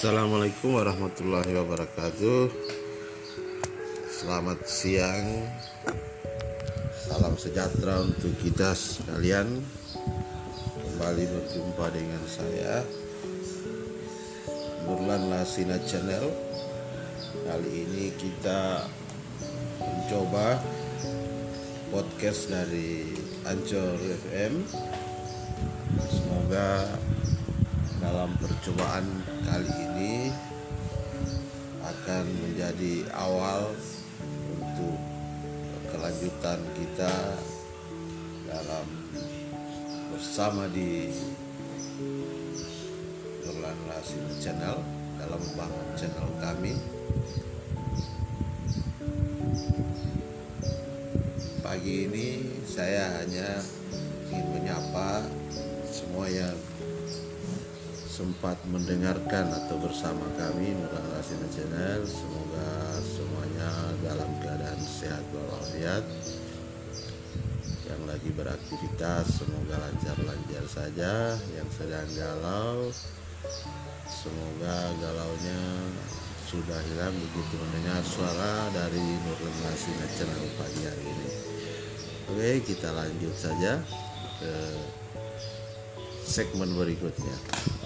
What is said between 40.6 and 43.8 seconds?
di Nurlan